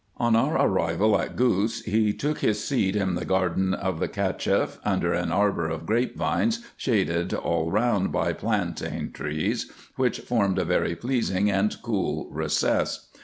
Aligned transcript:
On 0.17 0.35
our 0.35 0.57
arrival 0.59 1.21
at 1.21 1.35
Gous, 1.35 1.83
he 1.83 2.11
took 2.11 2.39
his 2.39 2.63
seat 2.65 2.95
in 2.95 3.13
the 3.13 3.23
garden 3.23 3.75
of 3.75 3.99
the 3.99 4.07
Cacheff, 4.07 4.79
under 4.83 5.13
an 5.13 5.31
arbour 5.31 5.67
of 5.69 5.85
grape 5.85 6.17
vines, 6.17 6.65
shaded 6.75 7.35
all 7.35 7.69
round 7.69 8.11
by 8.11 8.33
plantain 8.33 9.11
trees, 9.11 9.71
which 9.97 10.21
formed 10.21 10.57
a 10.57 10.65
very 10.65 10.95
pleasing 10.95 11.51
and 11.51 11.79
cool 11.83 12.27
recess. 12.31 13.09